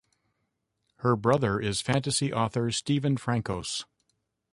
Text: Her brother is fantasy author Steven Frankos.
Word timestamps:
Her 1.01 1.15
brother 1.15 1.59
is 1.59 1.79
fantasy 1.79 2.33
author 2.33 2.71
Steven 2.71 3.17
Frankos. 3.17 3.83